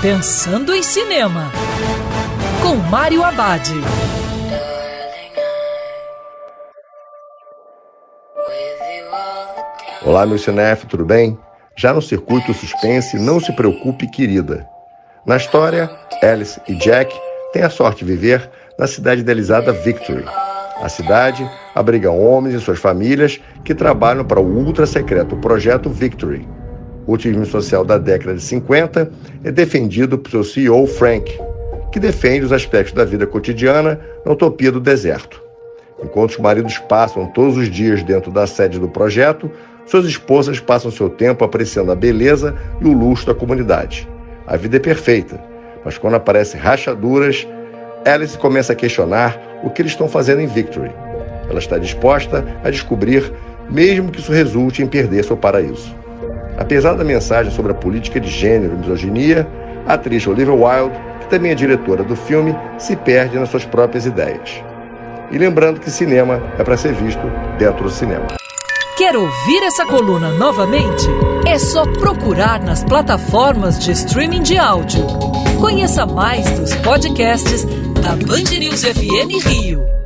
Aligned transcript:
Pensando 0.00 0.72
em 0.72 0.80
Cinema, 0.80 1.50
com 2.62 2.76
Mário 2.76 3.24
Abad. 3.24 3.68
Olá, 10.04 10.24
meu 10.24 10.38
cinef, 10.38 10.86
tudo 10.86 11.04
bem? 11.04 11.36
Já 11.76 11.92
no 11.92 12.00
circuito 12.00 12.54
suspense, 12.54 13.18
não 13.18 13.40
se 13.40 13.52
preocupe, 13.56 14.08
querida. 14.08 14.64
Na 15.26 15.36
história, 15.36 15.90
Alice 16.22 16.60
e 16.68 16.76
Jack 16.76 17.12
têm 17.52 17.64
a 17.64 17.70
sorte 17.70 18.04
de 18.04 18.12
viver 18.12 18.48
na 18.78 18.86
cidade 18.86 19.22
idealizada 19.22 19.72
Victory. 19.72 20.24
A 20.80 20.88
cidade 20.88 21.44
abriga 21.74 22.12
homens 22.12 22.54
e 22.54 22.60
suas 22.60 22.78
famílias 22.78 23.40
que 23.64 23.74
trabalham 23.74 24.24
para 24.24 24.38
o 24.38 24.46
ultra 24.46 24.86
secreto 24.86 25.36
projeto 25.38 25.90
Victory. 25.90 26.46
Otimismo 27.08 27.46
social 27.46 27.86
da 27.86 27.96
década 27.96 28.34
de 28.34 28.42
50 28.42 29.10
é 29.42 29.50
defendido 29.50 30.22
seu 30.30 30.44
CEO 30.44 30.86
Frank, 30.86 31.40
que 31.90 31.98
defende 31.98 32.44
os 32.44 32.52
aspectos 32.52 32.92
da 32.92 33.02
vida 33.02 33.26
cotidiana 33.26 33.98
na 34.26 34.32
utopia 34.32 34.70
do 34.70 34.78
deserto. 34.78 35.42
Enquanto 36.04 36.32
os 36.32 36.38
maridos 36.38 36.76
passam 36.76 37.26
todos 37.32 37.56
os 37.56 37.70
dias 37.70 38.02
dentro 38.02 38.30
da 38.30 38.46
sede 38.46 38.78
do 38.78 38.90
projeto, 38.90 39.50
suas 39.86 40.04
esposas 40.04 40.60
passam 40.60 40.90
seu 40.90 41.08
tempo 41.08 41.42
apreciando 41.46 41.90
a 41.90 41.96
beleza 41.96 42.54
e 42.78 42.84
o 42.84 42.92
luxo 42.92 43.26
da 43.26 43.34
comunidade. 43.34 44.06
A 44.46 44.58
vida 44.58 44.76
é 44.76 44.80
perfeita, 44.80 45.42
mas 45.82 45.96
quando 45.96 46.14
aparecem 46.14 46.60
rachaduras, 46.60 47.48
Alice 48.04 48.36
começa 48.36 48.74
a 48.74 48.76
questionar 48.76 49.40
o 49.64 49.70
que 49.70 49.80
eles 49.80 49.92
estão 49.92 50.08
fazendo 50.08 50.42
em 50.42 50.46
Victory. 50.46 50.92
Ela 51.48 51.58
está 51.58 51.78
disposta 51.78 52.44
a 52.62 52.68
descobrir, 52.68 53.32
mesmo 53.70 54.10
que 54.10 54.20
isso 54.20 54.30
resulte 54.30 54.82
em 54.82 54.86
perder 54.86 55.24
seu 55.24 55.38
paraíso. 55.38 55.96
Apesar 56.58 56.94
da 56.94 57.04
mensagem 57.04 57.52
sobre 57.52 57.70
a 57.70 57.74
política 57.74 58.18
de 58.18 58.28
gênero 58.28 58.74
e 58.74 58.78
misoginia, 58.78 59.46
a 59.86 59.94
atriz 59.94 60.26
Olivia 60.26 60.52
Wilde, 60.52 60.98
que 61.20 61.28
também 61.28 61.52
é 61.52 61.54
diretora 61.54 62.02
do 62.02 62.16
filme, 62.16 62.54
se 62.76 62.96
perde 62.96 63.38
nas 63.38 63.48
suas 63.48 63.64
próprias 63.64 64.04
ideias. 64.04 64.62
E 65.30 65.38
lembrando 65.38 65.78
que 65.78 65.90
cinema 65.90 66.42
é 66.58 66.64
para 66.64 66.76
ser 66.76 66.92
visto 66.94 67.22
dentro 67.58 67.84
do 67.84 67.90
cinema. 67.90 68.26
Quer 68.96 69.16
ouvir 69.16 69.62
essa 69.62 69.86
coluna 69.86 70.32
novamente? 70.32 71.06
É 71.46 71.56
só 71.58 71.84
procurar 71.86 72.60
nas 72.60 72.82
plataformas 72.82 73.78
de 73.78 73.92
streaming 73.92 74.42
de 74.42 74.58
áudio. 74.58 75.06
Conheça 75.60 76.04
mais 76.04 76.50
dos 76.58 76.74
podcasts 76.76 77.64
da 78.02 78.16
Band 78.26 78.58
News 78.58 78.82
FM 78.82 79.46
Rio. 79.46 79.97